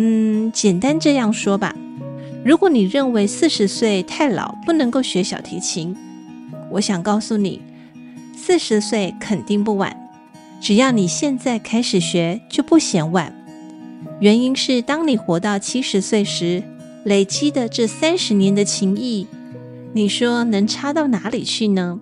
[0.00, 1.74] 嗯简单这样说吧。
[2.44, 5.94] 如果你认为四十岁太老不能够学小提琴
[6.70, 7.60] 我想告诉你
[8.36, 9.94] 四十岁肯定不晚。
[10.60, 13.34] 只要你现在开始学就不嫌晚。
[14.20, 16.62] 原因是当你活到七十岁时
[17.04, 19.26] 累积的这三十年的情谊
[19.92, 21.98] 你说能差到哪里去呢？